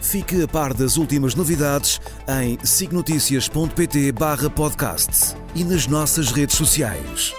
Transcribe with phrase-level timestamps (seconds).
[0.00, 7.34] Fique a par das últimas novidades em signoticias.pt barra podcast e nas nossas redes sociais.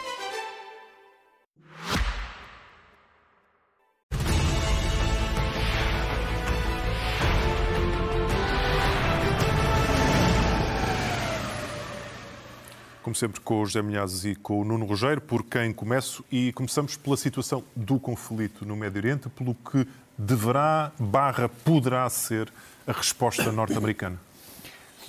[13.01, 16.53] Como sempre, com o José Milhazes e com o Nuno Rogério, por quem começo, e
[16.53, 19.87] começamos pela situação do conflito no Médio Oriente, pelo que
[20.19, 22.51] deverá, barra, poderá ser
[22.85, 24.17] a resposta norte-americana?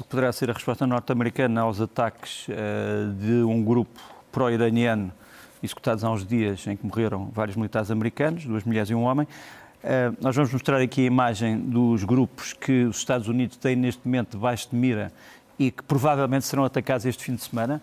[0.09, 4.01] Poderá ser a resposta norte-americana aos ataques uh, de um grupo
[4.31, 5.13] pró-iraniano
[5.61, 9.27] executados há uns dias em que morreram vários militares americanos, duas mulheres e um homem.
[9.83, 14.07] Uh, nós vamos mostrar aqui a imagem dos grupos que os Estados Unidos têm neste
[14.07, 15.13] momento debaixo de mira
[15.59, 17.83] e que provavelmente serão atacados este fim de semana.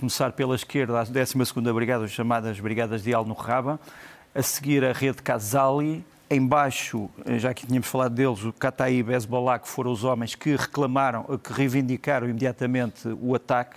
[0.00, 3.78] Começar pela esquerda, a 12ª Brigada, as chamadas Brigadas de Al-Nurraba,
[4.34, 9.58] a seguir a rede Kazali, Embaixo, já que tínhamos falado deles, o Kataib e Hezbollah,
[9.58, 13.76] que foram os homens que reclamaram, que reivindicaram imediatamente o ataque.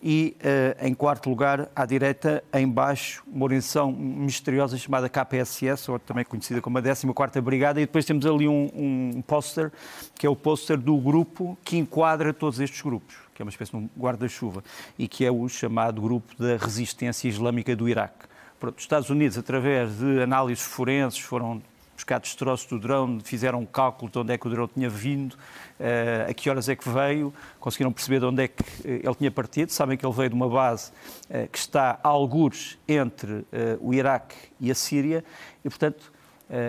[0.00, 6.24] E, uh, em quarto lugar, à direita, embaixo, uma organização misteriosa chamada KPSS, ou também
[6.24, 8.70] conhecida como a 14ª Brigada, e depois temos ali um,
[9.16, 9.72] um póster,
[10.14, 13.72] que é o póster do grupo que enquadra todos estes grupos, que é uma espécie
[13.72, 14.62] de um guarda-chuva,
[14.96, 18.28] e que é o chamado Grupo da Resistência Islâmica do Iraque.
[18.58, 21.62] Pronto, os Estados Unidos, através de análises forenses, foram
[21.98, 25.32] buscar destroços do drone, fizeram um cálculo de onde é que o drone tinha vindo,
[25.32, 29.14] uh, a que horas é que veio, conseguiram perceber de onde é que eh, ele
[29.16, 29.70] tinha partido.
[29.70, 30.92] Sabem que ele veio de uma base
[31.28, 33.44] uh, que está a algures entre
[33.80, 35.24] o Iraque e a Síria
[35.64, 36.12] e, portanto,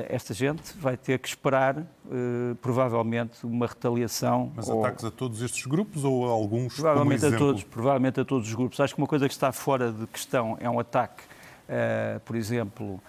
[0.09, 1.85] esta gente vai ter que esperar,
[2.61, 4.51] provavelmente, uma retaliação.
[4.53, 4.83] Mas ou...
[4.83, 8.53] ataques a todos estes grupos ou a alguns provavelmente a todos, Provavelmente a todos os
[8.53, 8.79] grupos.
[8.81, 11.23] Acho que uma coisa que está fora de questão é um ataque,
[12.25, 12.99] por exemplo,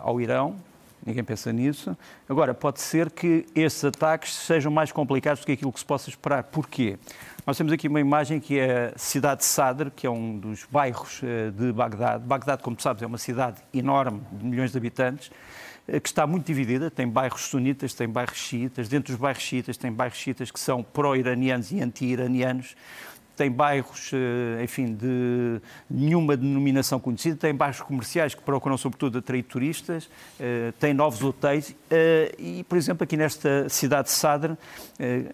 [0.00, 0.56] ao Irão,
[1.04, 1.96] ninguém pensa nisso.
[2.28, 6.08] Agora, pode ser que esses ataques sejam mais complicados do que aquilo que se possa
[6.08, 6.44] esperar.
[6.44, 6.98] Porquê?
[7.46, 10.64] Nós temos aqui uma imagem que é a cidade de Sadr, que é um dos
[10.64, 12.24] bairros eh, de Bagdade.
[12.24, 15.30] Bagdade, como sabes, é uma cidade enorme, de milhões de habitantes,
[16.02, 16.90] que está muito dividida.
[16.90, 18.88] Tem bairros sunitas, tem bairros xiitas.
[18.88, 22.74] Dentro dos bairros xiitas, tem bairros xiitas que são pró-iranianos e anti-iranianos
[23.36, 29.42] tem bairros, eh, enfim, de nenhuma denominação conhecida, tem bairros comerciais que procuram sobretudo atrair
[29.42, 30.08] turistas,
[30.38, 34.52] eh, tem novos hotéis eh, e, por exemplo, aqui nesta cidade de Sadr,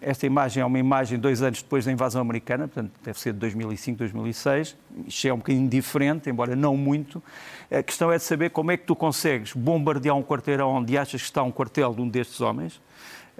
[0.01, 3.39] esta imagem é uma imagem dois anos depois da invasão americana, portanto deve ser de
[3.39, 4.75] 2005, 2006,
[5.07, 7.21] isto é um bocadinho diferente, embora não muito.
[7.69, 11.21] A questão é de saber como é que tu consegues bombardear um quarteirão onde achas
[11.21, 12.81] que está um quartel de um destes homens,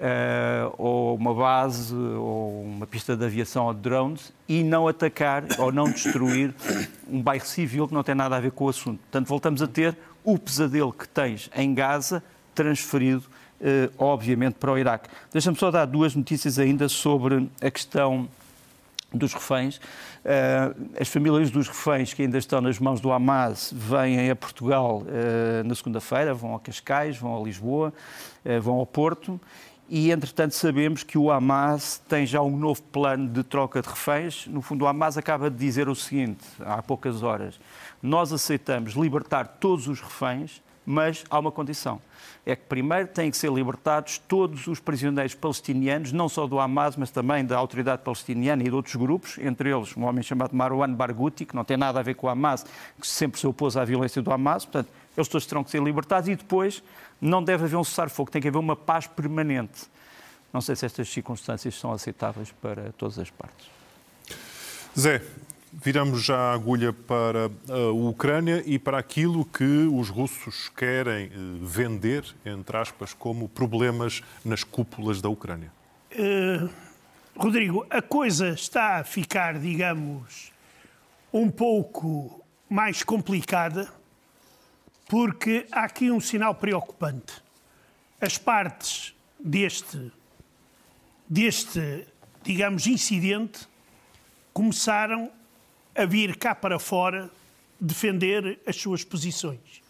[0.02, 5.44] uh, ou uma base, ou uma pista de aviação ou de drones, e não atacar
[5.58, 6.52] ou não destruir
[7.08, 8.98] um bairro civil que não tem nada a ver com o assunto.
[8.98, 12.22] Portanto, voltamos a ter o pesadelo que tens em Gaza
[12.54, 13.24] transferido,
[13.60, 15.08] uh, obviamente, para o Iraque.
[15.32, 18.28] Deixa-me só dar duas notícias ainda sobre a questão
[19.14, 19.76] dos reféns.
[19.76, 25.02] Uh, as famílias dos reféns que ainda estão nas mãos do Hamas vêm a Portugal
[25.64, 27.92] na segunda-feira, vão a Cascais, vão a Lisboa,
[28.62, 29.38] vão ao Porto
[29.94, 34.46] e, entretanto, sabemos que o Hamas tem já um novo plano de troca de reféns.
[34.46, 37.60] No fundo, o Hamas acaba de dizer o seguinte, há poucas horas:
[38.02, 42.00] nós aceitamos libertar todos os reféns, mas há uma condição.
[42.44, 46.96] É que primeiro têm que ser libertados todos os prisioneiros palestinianos, não só do Hamas,
[46.96, 50.92] mas também da autoridade palestiniana e de outros grupos, entre eles um homem chamado Marwan
[50.92, 52.64] Barghouti, que não tem nada a ver com o Hamas,
[53.00, 54.64] que sempre se opôs à violência do Hamas.
[54.64, 56.82] Portanto, eles todos terão que ser libertados e depois
[57.20, 59.90] não deve haver um cessar-fogo, tem que haver uma paz permanente.
[60.52, 63.70] Não sei se estas circunstâncias são aceitáveis para todas as partes.
[64.98, 65.22] Zé,
[65.72, 71.30] viramos já a agulha para a Ucrânia e para aquilo que os russos querem eh,
[71.60, 75.72] vender, entre aspas, como problemas nas cúpulas da Ucrânia.
[76.12, 76.68] Uh,
[77.34, 80.52] Rodrigo, a coisa está a ficar, digamos,
[81.32, 83.90] um pouco mais complicada
[85.08, 87.42] porque há aqui um sinal preocupante.
[88.20, 90.12] As partes deste,
[91.28, 92.06] deste
[92.42, 93.66] digamos, incidente
[94.52, 95.30] começaram
[95.94, 97.30] a vir cá para fora
[97.80, 99.82] defender as suas posições.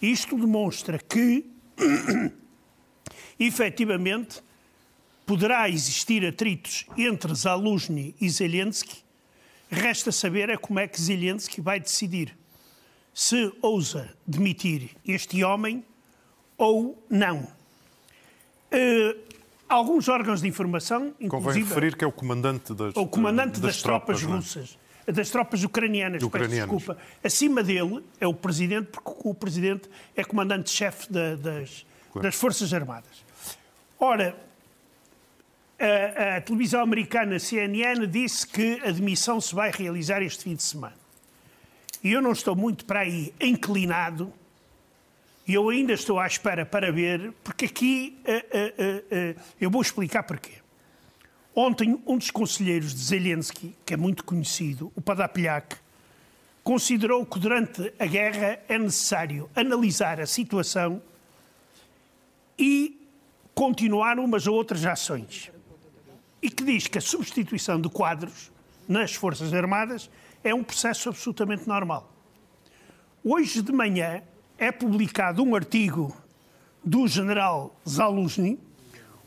[0.00, 1.46] Isto demonstra que,
[3.38, 4.42] efetivamente,
[5.26, 9.04] poderá existir atritos entre Zaluzny e Zelensky
[9.74, 12.36] Resta saber é como é que Zelensky vai decidir.
[13.12, 15.84] Se ousa demitir este homem
[16.56, 17.48] ou não.
[18.72, 19.18] Uh,
[19.68, 21.28] alguns órgãos de informação, inclusive...
[21.28, 24.36] Convém referir que é o comandante das, o comandante das, das tropas, tropas é?
[24.36, 26.70] russas, das tropas ucranianas, ucranianas.
[26.70, 27.00] desculpa.
[27.22, 32.26] Acima dele é o presidente, porque o presidente é comandante-chefe das, claro.
[32.26, 33.24] das Forças Armadas.
[33.98, 34.36] Ora,
[35.78, 40.62] a, a, televisão americana CNN disse que a demissão se vai realizar este fim de
[40.62, 40.96] semana.
[42.02, 44.32] E eu não estou muito para aí inclinado,
[45.46, 49.82] e eu ainda estou à espera para ver, porque aqui uh, uh, uh, eu vou
[49.82, 50.63] explicar porquê.
[51.54, 55.76] Ontem, um dos conselheiros de Zelensky, que é muito conhecido, o Padapilhak,
[56.64, 61.00] considerou que durante a guerra é necessário analisar a situação
[62.58, 63.00] e
[63.54, 65.52] continuar umas ou outras ações
[66.44, 68.52] e que diz que a substituição de quadros
[68.86, 70.10] nas Forças Armadas
[70.42, 72.12] é um processo absolutamente normal.
[73.24, 74.22] Hoje de manhã
[74.58, 76.14] é publicado um artigo
[76.84, 78.58] do general Zaluzny,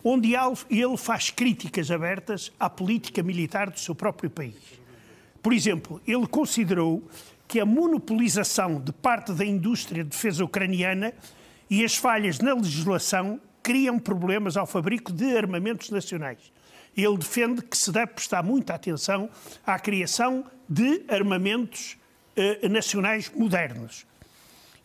[0.04, 0.34] onde
[0.70, 4.56] ele faz críticas abertas à política militar do seu próprio país.
[5.42, 7.04] Por exemplo, ele considerou
[7.48, 11.14] que a monopolização de parte da indústria de defesa ucraniana
[11.70, 16.52] e as falhas na legislação criam problemas ao fabrico de armamentos nacionais
[16.98, 19.30] ele defende que se deve prestar muita atenção
[19.66, 21.96] à criação de armamentos
[22.36, 24.06] eh, nacionais modernos.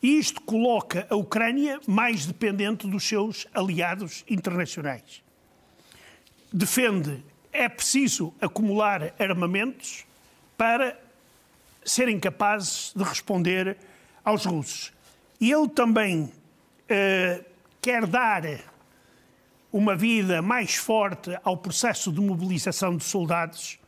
[0.02, 5.22] E isto coloca a Ucrânia mais dependente dos seus aliados internacionais.
[6.52, 7.22] Defende
[7.52, 10.06] é preciso acumular armamentos
[10.56, 10.99] para
[11.84, 13.76] serem capazes de responder
[14.25, 14.93] aos russos.
[15.38, 16.32] E ele também
[16.88, 17.44] eh,
[17.81, 18.43] quer dar
[19.70, 23.78] uma vida mais forte ao processo de mobilização de soldados,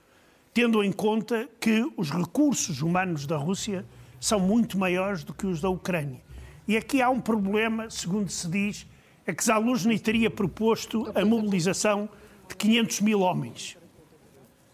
[0.52, 3.84] tendo em conta que os recursos humanos da Rússia
[4.24, 6.18] são muito maiores do que os da Ucrânia.
[6.66, 8.86] E aqui há um problema, segundo se diz,
[9.26, 12.08] é que Zaluzny teria proposto a mobilização
[12.48, 13.76] de 500 mil homens.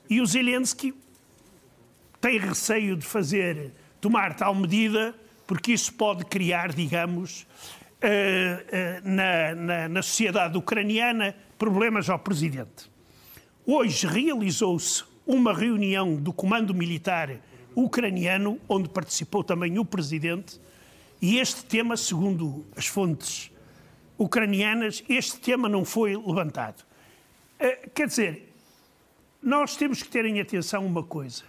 [0.09, 0.95] E o Zelensky
[2.21, 5.13] tem receio de fazer, tomar tal medida,
[5.49, 7.45] porque isso pode criar, digamos,
[8.01, 12.89] eh, eh, na, na, na sociedade ucraniana problemas ao presidente.
[13.67, 17.41] Hoje realizou-se uma reunião do Comando Militar
[17.85, 20.61] ucraniano, onde participou também o presidente,
[21.21, 23.51] e este tema, segundo as fontes
[24.19, 26.83] ucranianas, este tema não foi levantado.
[27.61, 28.53] Uh, quer dizer,
[29.43, 31.45] nós temos que ter em atenção uma coisa.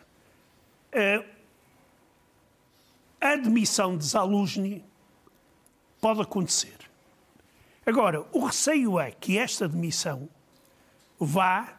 [0.93, 1.25] Uh,
[3.19, 4.83] a admissão de Zaluzny
[6.01, 6.77] Pode acontecer.
[7.85, 10.27] Agora, o receio é que esta demissão
[11.19, 11.75] vá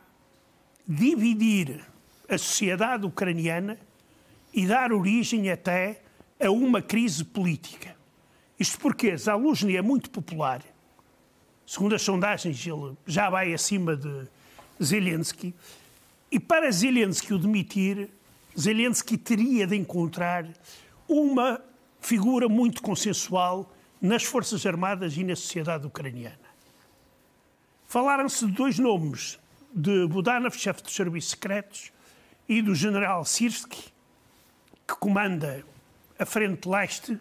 [0.86, 1.84] dividir
[2.28, 3.76] a sociedade ucraniana
[4.52, 6.02] e dar origem até
[6.40, 7.96] a uma crise política.
[8.58, 10.62] Isto porque Zaluzny é muito popular.
[11.66, 14.28] Segundo as sondagens, ele já vai acima de
[14.82, 15.54] Zelensky.
[16.30, 18.08] E para Zelensky o demitir,
[18.58, 20.46] Zelensky teria de encontrar
[21.08, 21.60] uma
[22.00, 26.38] figura muito consensual nas Forças Armadas e na sociedade ucraniana.
[27.86, 29.38] Falaram-se de dois nomes,
[29.72, 31.92] de Budanov, chefe dos serviços secretos,
[32.48, 33.91] e do general Sirsky,
[34.86, 35.64] que comanda
[36.18, 37.20] a Frente Leste, uh,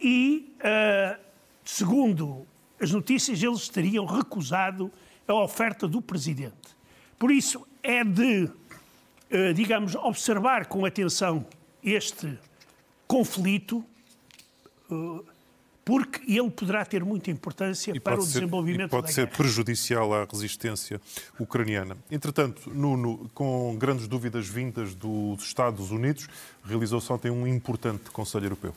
[0.00, 1.18] e, uh,
[1.64, 2.46] segundo
[2.80, 4.92] as notícias, eles teriam recusado
[5.26, 6.76] a oferta do presidente.
[7.18, 11.46] Por isso, é de, uh, digamos, observar com atenção
[11.82, 12.38] este
[13.06, 13.84] conflito
[15.86, 19.36] porque ele poderá ter muita importância e para o ser, desenvolvimento pode ser guerra.
[19.36, 21.00] prejudicial à resistência
[21.38, 21.96] ucraniana.
[22.10, 26.28] Entretanto, Nuno, com grandes dúvidas vindas dos Estados Unidos,
[26.64, 28.74] realizou-se ontem um importante Conselho Europeu.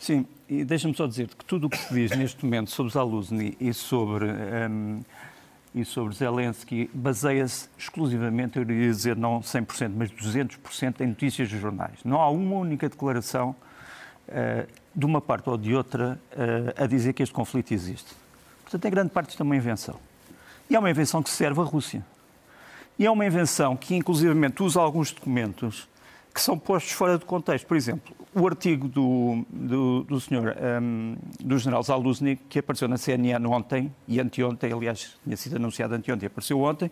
[0.00, 3.56] Sim, e deixa-me só dizer que tudo o que se diz neste momento sobre Zaluzny
[3.60, 5.00] e sobre, um,
[5.72, 11.60] e sobre Zelensky baseia-se exclusivamente, eu iria dizer não 100%, mas 200% em notícias dos
[11.60, 12.00] jornais.
[12.04, 13.54] Não há uma única declaração
[14.28, 18.16] uh, de uma parte ou de outra, uh, a dizer que este conflito existe.
[18.62, 19.94] Portanto, em grande parte, isto é uma invenção.
[20.68, 22.04] E é uma invenção que serve à Rússia.
[22.98, 25.88] E é uma invenção que, inclusivamente, usa alguns documentos
[26.34, 27.64] que são postos fora do contexto.
[27.64, 32.96] Por exemplo, o artigo do, do, do senhor, um, do general Zaluzny, que apareceu na
[32.96, 36.90] CNN ontem e anteontem, aliás, tinha sido anunciado anteontem apareceu ontem,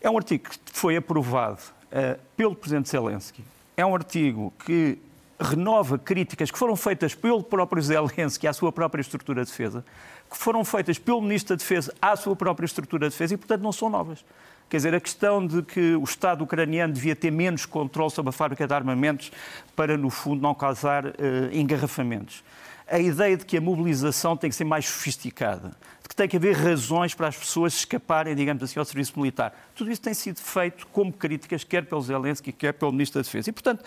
[0.00, 1.60] é um artigo que foi aprovado
[1.92, 3.44] uh, pelo presidente Zelensky.
[3.76, 4.98] É um artigo que
[5.38, 9.84] renova críticas que foram feitas pelo próprio Zelensky à sua própria estrutura de defesa,
[10.30, 13.62] que foram feitas pelo Ministro da Defesa à sua própria estrutura de defesa e, portanto,
[13.62, 14.24] não são novas.
[14.68, 18.32] Quer dizer, a questão de que o Estado ucraniano devia ter menos controle sobre a
[18.32, 19.30] fábrica de armamentos
[19.76, 21.12] para, no fundo, não causar uh,
[21.52, 22.42] engarrafamentos.
[22.88, 25.70] A ideia de que a mobilização tem que ser mais sofisticada,
[26.02, 29.52] de que tem que haver razões para as pessoas escaparem, digamos assim, ao serviço militar.
[29.74, 33.50] Tudo isso tem sido feito como críticas, quer pelo Zelensky, quer pelo Ministro da Defesa.
[33.50, 33.84] E, portanto,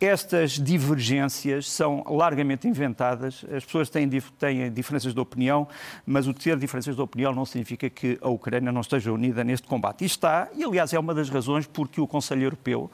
[0.00, 3.44] estas divergências são largamente inventadas.
[3.54, 4.08] As pessoas têm,
[4.38, 5.68] têm diferenças de opinião,
[6.04, 9.66] mas o ter diferenças de opinião não significa que a Ucrânia não esteja unida neste
[9.66, 10.02] combate.
[10.02, 12.90] E está, e aliás é uma das razões porque o Conselho Europeu,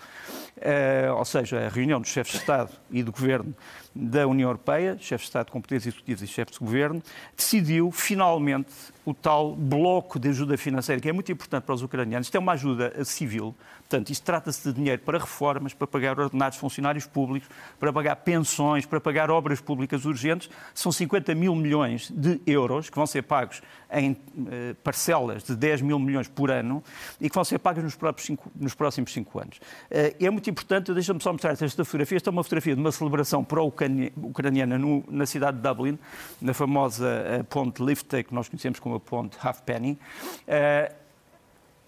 [0.61, 3.55] eh, ou seja, a reunião dos chefes de Estado e do Governo
[3.95, 7.03] da União Europeia, chefes de Estado de competências executivas e chefes de governo,
[7.37, 8.73] decidiu finalmente
[9.09, 12.27] o tal bloco de ajuda financeira, que é muito importante para os ucranianos.
[12.27, 16.59] Isto é uma ajuda civil, portanto, isto trata-se de dinheiro para reformas, para pagar ordenados
[16.59, 17.49] funcionários públicos,
[17.81, 20.51] para pagar pensões, para pagar obras públicas urgentes.
[20.75, 24.15] São 50 mil milhões de euros que vão ser pagos em
[24.51, 26.85] eh, parcelas de 10 mil milhões por ano
[27.19, 29.59] e que vão ser pagos nos, cinco, nos próximos cinco anos.
[29.91, 32.17] Eh, é muito importante, deixa-me só mostrar esta fotografia.
[32.17, 35.99] Esta é uma fotografia de uma celebração pró-ucraniana na cidade de Dublin,
[36.43, 39.99] na famosa eh, ponte Liftey, que nós conhecemos como a ponte Halfpenny.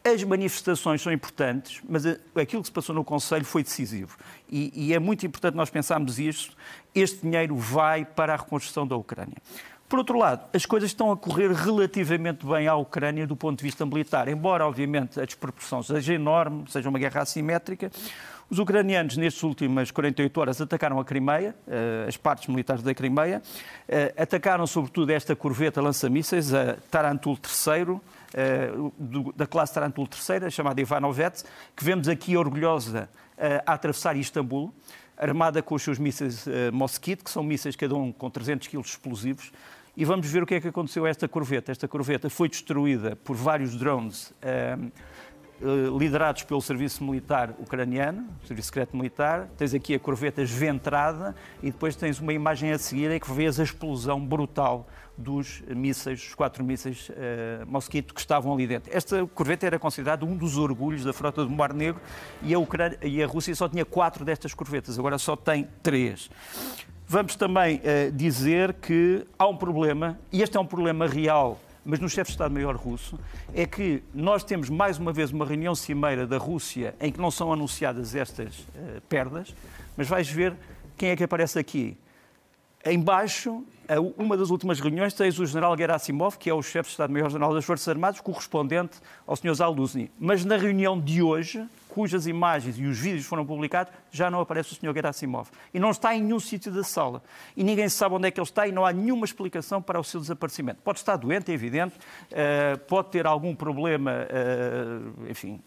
[0.02, 4.17] As manifestações são importantes, mas aquilo que se passou no Conselho foi decisivo.
[4.49, 6.57] E, e, é muito importante nós pensarmos isto.
[6.95, 9.37] Este dinheiro vai para a reconstrução da Ucrânia.
[9.90, 13.64] Por outro lado, as coisas estão a correr relativamente bem à Ucrânia do ponto de
[13.64, 17.90] vista militar, embora, obviamente, a desproporção seja enorme, seja uma guerra assimétrica.
[18.50, 23.40] Os ucranianos, nestas últimas 48 horas, atacaram a Crimeia, eh, as partes militares da Crimeia,
[23.88, 28.00] eh, atacaram sobretudo esta corveta lança-mísseis, a Tarantul III,
[28.35, 28.73] eh,
[29.37, 31.45] da classe Tarantul III, chamada Ivanovets,
[31.76, 33.09] que vemos aqui orgulhosa
[33.64, 34.75] a atravessar Istambul,
[35.16, 39.52] armada com os seus mísseis Mosquito, que são mísseis cada um com 300 kg explosivos,
[39.97, 41.73] e vamos ver o que é que aconteceu a esta corveta.
[41.73, 44.35] Esta corveta foi destruída por vários drones
[45.99, 49.49] liderados pelo Serviço Militar Ucraniano, Serviço Secreto Militar.
[49.57, 53.61] Tens aqui a corveta esventrada e depois tens uma imagem a seguir em que vês
[53.61, 54.87] a explosão brutal
[55.17, 58.90] dos mísseis, os quatro mísseis uh, Mosquito que estavam ali dentro.
[58.95, 62.00] Esta corveta era considerada um dos orgulhos da frota do Mar Negro
[62.43, 66.31] e a, Ucrânia, e a Rússia só tinha quatro destas corvetas, agora só tem três.
[67.07, 71.99] Vamos também uh, dizer que há um problema, e este é um problema real, mas
[71.99, 73.18] no chefe de Estado-Maior russo,
[73.54, 77.30] é que nós temos mais uma vez uma reunião cimeira da Rússia em que não
[77.30, 79.54] são anunciadas estas uh, perdas,
[79.96, 80.54] mas vais ver
[80.96, 81.96] quem é que aparece aqui.
[82.84, 83.62] Embaixo,
[84.16, 87.64] uma das últimas reuniões, tens o general Gerasimov, que é o chefe de Estado-Maior-General das
[87.64, 89.54] Forças Armadas, correspondente ao Sr.
[89.54, 90.10] Zaluzny.
[90.18, 94.73] Mas na reunião de hoje, cujas imagens e os vídeos foram publicados, já não aparece
[94.73, 94.94] o Sr.
[94.94, 95.49] Gerasimov.
[95.75, 97.23] E não está em nenhum sítio da sala.
[97.56, 100.04] E ninguém sabe onde é que ele está e não há nenhuma explicação para o
[100.04, 100.80] seu desaparecimento.
[100.82, 105.61] Pode estar doente, é evidente, uh, pode ter algum problema, uh, enfim,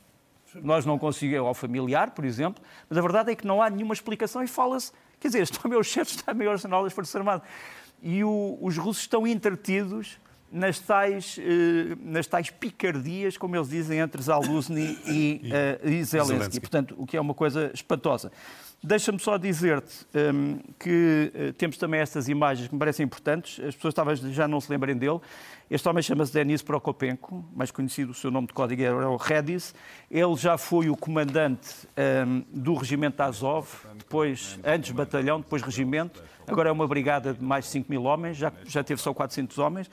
[0.55, 3.93] nós não conseguimos, ao familiar, por exemplo, mas a verdade é que não há nenhuma
[3.93, 7.47] explicação e fala-se, quer dizer, este é o chefe, está maior general das Forças Armadas.
[8.01, 10.19] E o, os russos estão entretidos
[10.53, 16.33] nas tais, eh, nas tais picardias, como eles dizem, entre Zaluzny e, uh, e Zelensky.
[16.33, 16.59] Zelensky.
[16.59, 18.31] Portanto, o que é uma coisa espantosa.
[18.85, 23.57] Deixa-me só dizer-te um, que uh, temos também estas imagens que me parecem importantes.
[23.65, 25.21] As pessoas talvez já não se lembrem dele.
[25.71, 29.73] Este homem chama-se Denis Prokopenko, mais conhecido, o seu nome de código era o Redis.
[30.11, 31.87] Ele já foi o comandante
[32.27, 36.21] um, do regimento Azov, depois, antes batalhão, depois regimento.
[36.45, 39.57] Agora é uma brigada de mais de 5 mil homens, já, já teve só 400
[39.59, 39.89] homens.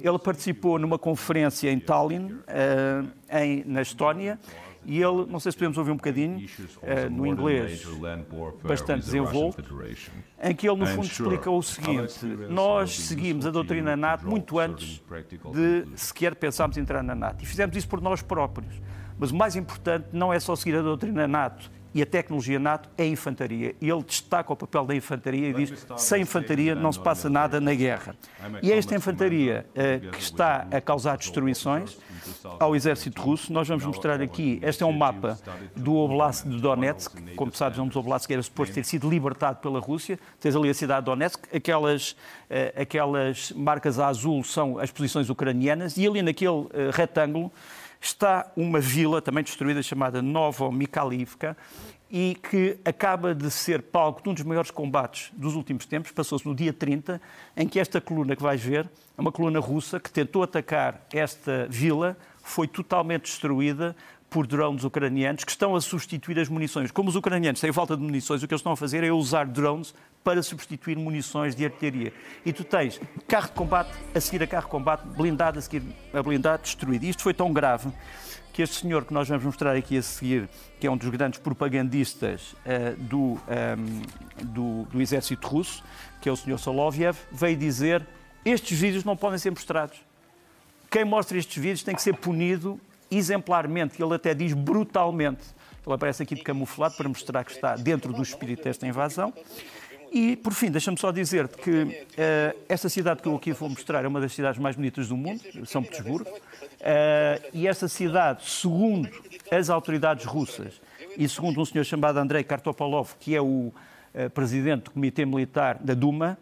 [0.00, 4.38] Ele participou numa conferência em Tallinn, uh, em, na Estónia,
[4.84, 7.86] e ele, não sei se podemos ouvir um bocadinho, uh, no inglês
[8.62, 9.62] bastante desenvolto,
[10.42, 15.02] em que ele, no fundo, explica o seguinte: nós seguimos a doutrina NATO muito antes
[15.52, 17.42] de sequer pensarmos em entrar na NATO.
[17.42, 18.80] E fizemos isso por nós próprios.
[19.18, 22.88] Mas o mais importante não é só seguir a doutrina NATO e a tecnologia NATO
[22.96, 23.74] é a infantaria.
[23.80, 27.60] E ele destaca o papel da infantaria e diz sem infantaria não se passa nada
[27.60, 28.14] na guerra.
[28.62, 31.96] E é esta infantaria uh, que está a causar destruições
[32.58, 33.52] ao exército russo.
[33.52, 35.38] Nós vamos mostrar aqui, este é um mapa
[35.74, 39.08] do Oblast de Donetsk, como sabes, é um dos Oblasts que era suposto ter sido
[39.08, 40.18] libertado pela Rússia.
[40.40, 45.30] Tens ali a cidade de Donetsk, aquelas, uh, aquelas marcas a azul são as posições
[45.30, 47.50] ucranianas, e ali naquele uh, retângulo
[48.00, 51.56] está uma vila também destruída chamada Novo Mikhalivka
[52.10, 56.46] e que acaba de ser palco de um dos maiores combates dos últimos tempos, passou-se
[56.46, 57.20] no dia 30,
[57.56, 61.66] em que esta coluna que vais ver, é uma coluna russa que tentou atacar esta
[61.68, 63.94] vila, foi totalmente destruída
[64.30, 66.90] por drones ucranianos que estão a substituir as munições.
[66.90, 69.46] Como os ucranianos têm falta de munições, o que eles estão a fazer é usar
[69.46, 72.12] drones para substituir munições de artilharia.
[72.44, 75.82] E tu tens carro de combate a seguir a carro de combate, blindado a seguir
[76.12, 77.04] a blindado, destruído.
[77.04, 77.90] E isto foi tão grave
[78.52, 80.48] que este senhor que nós vamos mostrar aqui a seguir,
[80.80, 84.02] que é um dos grandes propagandistas uh, do, um, ehm,
[84.42, 85.82] do, do, exército russo,
[86.20, 88.04] que é o senhor Soloviev, veio dizer
[88.44, 89.98] estes vídeos não podem ser mostrados.
[90.90, 95.42] Quem mostra estes vídeos tem que ser punido exemplarmente, ele até diz brutalmente.
[95.84, 99.32] Ele aparece aqui de camuflado para mostrar que está dentro do espírito desta invasão.
[100.10, 104.04] E, por fim, deixa-me só dizer que uh, esta cidade que eu aqui vou mostrar
[104.04, 109.08] é uma das cidades mais bonitas do mundo, São Petersburgo, uh, e esta cidade, segundo
[109.50, 110.80] as autoridades russas
[111.16, 115.78] e segundo um senhor chamado Andrei Kartopolov, que é o uh, presidente do Comitê Militar
[115.78, 116.38] da Duma,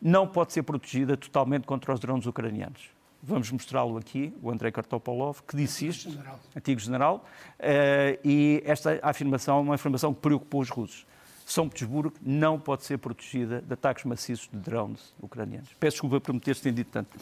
[0.00, 2.91] não pode ser protegida totalmente contra os drones ucranianos.
[3.22, 6.40] Vamos mostrá-lo aqui, o Andrei Kartopolov, que disse isto, general.
[6.56, 7.24] antigo general,
[8.24, 11.06] e esta afirmação é uma afirmação que preocupou os russos.
[11.46, 15.68] São Petersburgo não pode ser protegida de ataques maciços de drones ucranianos.
[15.78, 17.16] Peço desculpa por me ter estendido tanto.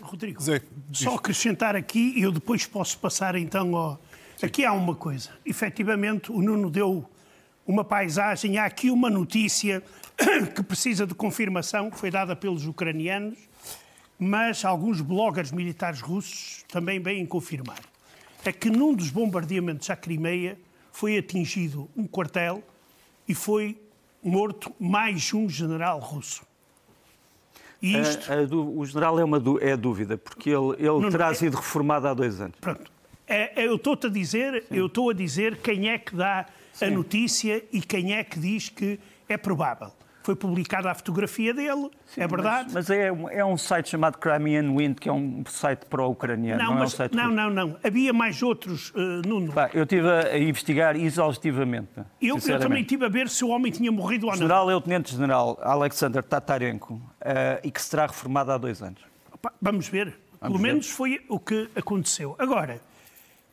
[0.00, 4.00] Rodrigo, Zé, só acrescentar aqui, e eu depois posso passar então ao...
[4.38, 4.46] Sim.
[4.46, 5.30] Aqui há uma coisa.
[5.44, 7.08] Efetivamente, o Nuno deu
[7.66, 8.56] uma paisagem.
[8.56, 9.82] Há aqui uma notícia
[10.54, 13.38] que precisa de confirmação, que foi dada pelos ucranianos,
[14.18, 17.78] mas alguns bloggers militares russos também vêm confirmar.
[18.44, 20.58] É que num dos bombardeamentos à Crimeia
[20.90, 22.62] foi atingido um quartel
[23.28, 23.80] e foi
[24.22, 26.42] morto mais um general russo.
[27.80, 28.32] E isto...
[28.32, 31.34] A, a, o general é uma é dúvida, porque ele, ele não, terá não, é...
[31.34, 32.58] sido reformado há dois anos.
[32.60, 32.90] Pronto.
[33.26, 34.74] É, é eu estou a dizer, Sim.
[34.74, 36.86] eu estou a dizer quem é que dá Sim.
[36.86, 38.98] a notícia e quem é que diz que
[39.28, 39.92] é provável
[40.28, 42.64] foi publicada a fotografia dele, Sim, é verdade.
[42.66, 46.72] Mas, mas é, é, um site chamado Crimean Wind, que é um site pró-ucraniano, não,
[46.72, 47.76] não, mas, é um site Não, não, não.
[47.82, 49.54] Havia mais outros, uh, Nuno.
[49.54, 51.88] Pá, eu estive a investigar exaustivamente.
[52.20, 54.36] Eu, eu, também estive a ver se o homem tinha morrido ou não.
[54.36, 57.00] O general é o tenente-general Alexander Tatarenko uh,
[57.64, 59.00] e que será reformado há dois anos.
[59.62, 60.08] vamos ver.
[60.42, 60.62] Vamos Pelo ver.
[60.62, 62.36] menos foi o que aconteceu.
[62.38, 62.82] Agora,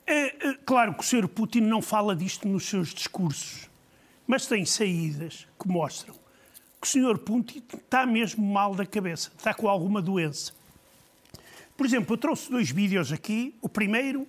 [0.05, 1.29] é, é, claro que o Sr.
[1.29, 3.69] Putin não fala disto nos seus discursos,
[4.27, 6.24] mas tem saídas que mostram
[6.85, 10.53] que o senhor Punti está mesmo mal da cabeça, está com alguma doença.
[11.75, 13.55] Por exemplo, eu trouxe dois vídeos aqui.
[13.59, 14.27] O primeiro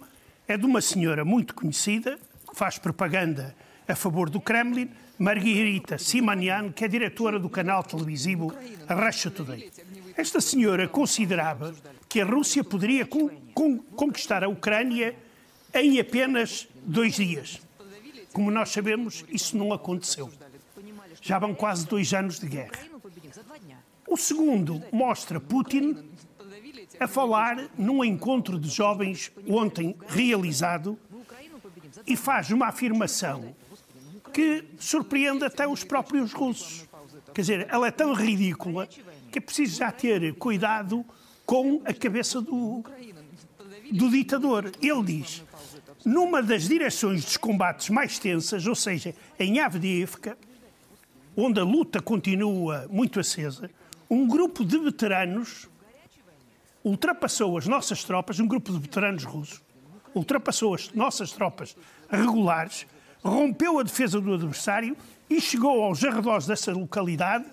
[0.49, 3.55] é de uma senhora muito conhecida, que faz propaganda
[3.87, 8.51] a favor do Kremlin, Margarita Simanian, que é diretora do canal televisivo
[8.89, 9.71] Russia Today.
[10.17, 11.75] Esta senhora considerava
[12.09, 15.15] que a Rússia poderia con con conquistar a Ucrânia
[15.75, 17.61] em apenas dois dias.
[18.33, 20.31] Como nós sabemos, isso não aconteceu.
[21.27, 22.71] Já vão quase dois anos de guerra.
[24.07, 25.97] O segundo mostra Putin
[27.01, 30.97] a falar num encontro de jovens ontem realizado
[32.07, 33.57] e faz uma afirmação
[34.33, 36.87] que surpreende até os próprios russos.
[37.35, 38.87] Quer dizer, ela é tão ridícula
[39.33, 41.05] que é preciso já ter cuidado
[41.45, 42.85] com a cabeça do,
[43.91, 44.71] do ditador.
[44.81, 45.43] Ele diz:
[46.05, 50.39] numa das direções dos combates mais tensas, ou seja, em Avdiivka,
[51.37, 53.71] onde a luta continua muito acesa,
[54.09, 55.69] um grupo de veteranos
[56.83, 59.61] ultrapassou as nossas tropas, um grupo de veteranos russos,
[60.15, 61.77] ultrapassou as nossas tropas
[62.09, 62.87] regulares,
[63.23, 64.97] rompeu a defesa do adversário
[65.29, 67.45] e chegou aos arredores dessa localidade,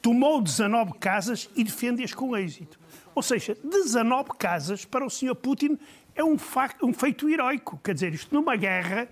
[0.00, 2.78] tomou 19 casas e defende-as com êxito.
[3.14, 5.34] Ou seja, 19 casas para o Sr.
[5.34, 5.78] Putin
[6.14, 6.36] é um,
[6.82, 7.80] um feito heroico.
[7.82, 9.08] Quer dizer, isto numa guerra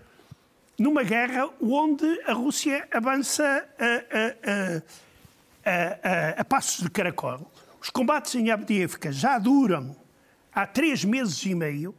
[0.81, 4.81] numa guerra onde a Rússia avança a,
[5.69, 7.53] a, a, a passos de caracol.
[7.79, 9.95] Os combates em Abdiivka já duram
[10.51, 11.95] há três meses e meio.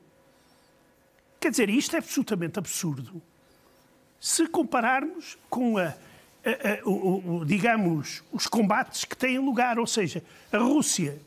[1.39, 3.22] Quer dizer, isto é absolutamente absurdo.
[4.20, 5.94] Se compararmos com a, a,
[6.84, 11.22] o, o, digamos, os combates que têm lugar, ou seja, a Rússia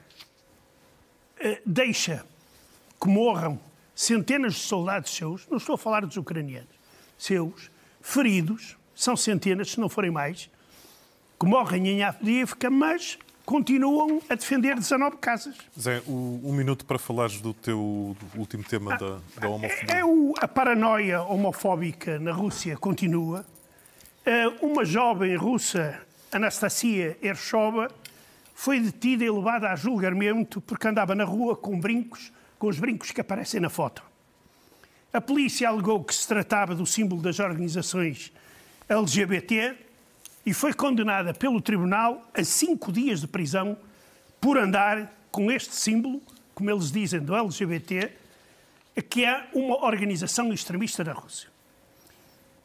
[1.39, 2.27] a, deixa
[3.01, 3.61] que morram
[3.95, 6.74] centenas de soldados seus, não estou a falar dos ucranianos,
[7.19, 10.51] seus feridos, são centenas, se não forem mais,
[11.39, 15.57] que morrem em Avdiivka, mas continuam a defender 19 casas.
[15.79, 19.95] Zé, um minuto para falares do teu último tema ah, da, da homofobia.
[19.95, 23.45] É o, a paranoia homofóbica na Rússia continua.
[24.27, 26.01] Uh, uma jovem russa,
[26.33, 27.91] Anastasia Ershova,
[28.55, 33.11] foi detida e levada a julgamento porque andava na rua com brincos, com os brincos
[33.11, 34.03] que aparecem na foto.
[35.15, 38.33] A polícia alegou que se tratava do símbolo das organizações
[38.89, 39.77] LGBT
[40.45, 43.79] e foi condenada pelo tribunal a cinco dias de prisão
[44.41, 46.21] por andar com este símbolo,
[46.53, 48.11] como eles dizem, do LGBT,
[49.09, 51.49] que é uma organização extremista da Rússia.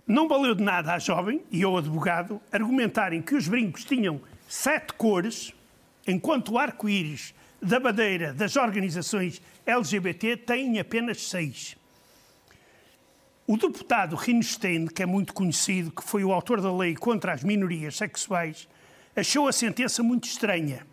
[0.08, 4.94] Não valeu de nada à jovem e ao advogado argumentarem que os brincos tinham sete
[4.94, 5.54] cores,
[6.08, 7.32] enquanto o arco-íris
[7.62, 11.78] da bandeira das organizações LGBT tem apenas seis.
[13.52, 17.44] O deputado Rinstein, que é muito conhecido, que foi o autor da lei contra as
[17.44, 18.68] minorias sexuais,
[19.16, 20.86] achou a sentença muito estranha.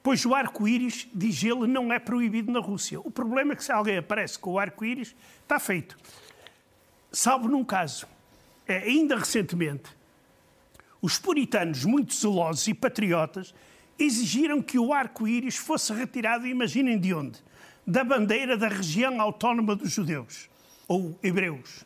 [0.00, 3.00] Pois o arco-íris, diz ele, não é proibido na Rússia.
[3.00, 5.98] O problema é que se alguém aparece com o arco-íris, está feito.
[7.10, 8.06] Salvo num caso.
[8.64, 9.90] É, ainda recentemente,
[11.02, 13.52] os puritanos, muito zelosos e patriotas,
[13.98, 17.40] exigiram que o arco-íris fosse retirado, imaginem de onde?
[17.84, 20.48] Da bandeira da região autónoma dos judeus,
[20.88, 21.84] ou hebreus,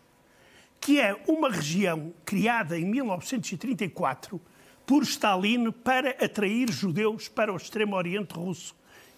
[0.81, 4.41] que é uma região criada em 1934
[4.87, 8.75] por Stalin para atrair judeus para o extremo oriente russo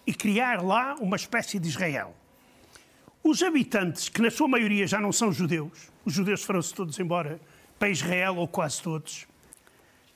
[0.07, 2.15] e criar lá uma espécie de Israel.
[3.23, 7.41] Os habitantes, que na sua maioria já não são judeus, os judeus foram-se todos embora
[7.79, 9.27] para Israel, ou quase todos,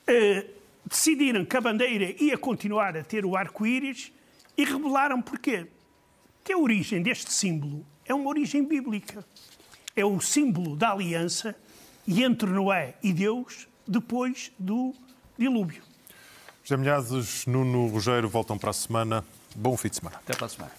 [0.07, 0.47] eh,
[0.87, 4.13] decidiram que a bandeira ia continuar a ter o arco-íris
[4.57, 5.67] e revelaram porquê.
[6.43, 9.25] Que a origem deste símbolo é uma origem bíblica.
[9.97, 11.55] É o símbolo da aliança
[12.07, 14.93] entre Noé e Deus depois do
[15.39, 15.83] dilúvio.
[16.65, 19.25] José Milhazes, Nuno Rogério voltam para a semana.
[19.55, 20.17] Bom fim de semana.
[20.17, 20.73] Até para a semana.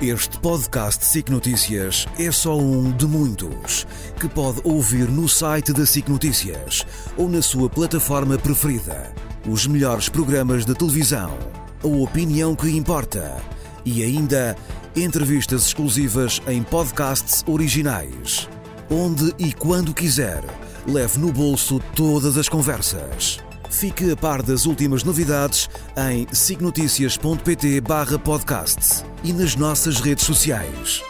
[0.00, 3.86] Este podcast SIC Notícias é só um de muitos
[4.18, 6.86] que pode ouvir no site da SIC Notícias
[7.18, 9.12] ou na sua plataforma preferida.
[9.46, 11.36] Os melhores programas de televisão,
[11.84, 13.42] a opinião que importa
[13.84, 14.56] e ainda
[14.96, 18.48] entrevistas exclusivas em podcasts originais.
[18.90, 20.42] Onde e quando quiser,
[20.86, 23.38] leve no bolso todas as conversas.
[23.70, 31.04] Fique a par das últimas novidades em signoticias.pt/podcast e nas nossas redes sociais.